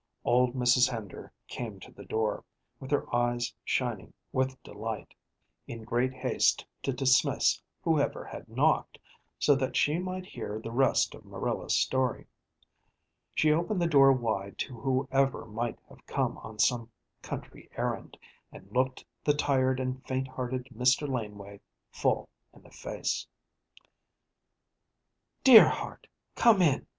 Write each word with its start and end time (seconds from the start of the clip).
Old 0.25 0.55
Mrs. 0.55 0.89
Hender 0.89 1.31
came 1.47 1.79
to 1.81 1.91
the 1.91 2.03
door, 2.03 2.43
with 2.79 2.89
her 2.89 3.05
eyes 3.15 3.53
shining 3.63 4.15
with 4.33 4.57
delight, 4.63 5.13
in 5.67 5.83
great 5.83 6.11
haste 6.11 6.65
to 6.81 6.91
dismiss 6.91 7.61
whoever 7.83 8.25
had 8.25 8.49
knocked, 8.49 8.97
so 9.37 9.53
that 9.53 9.75
she 9.75 9.99
might 9.99 10.25
hear 10.25 10.59
the 10.59 10.71
rest 10.71 11.13
of 11.13 11.23
Marilla's 11.23 11.75
story. 11.77 12.25
She 13.35 13.51
opened 13.51 13.79
the 13.79 13.85
door 13.85 14.11
wide 14.11 14.57
to 14.57 14.79
whoever 14.79 15.45
might 15.45 15.77
have 15.87 16.03
come 16.07 16.39
on 16.39 16.57
some 16.57 16.89
country 17.21 17.69
errand, 17.77 18.17
and 18.51 18.71
looked 18.71 19.05
the 19.23 19.35
tired 19.35 19.79
and 19.79 20.03
faint 20.07 20.27
hearted 20.27 20.67
Mr. 20.75 21.07
Laneway 21.07 21.61
full 21.91 22.27
in 22.55 22.63
the 22.63 22.71
face. 22.71 23.27
"Dear 25.43 25.69
heart, 25.69 26.07
come 26.35 26.59
in!" 26.59 26.87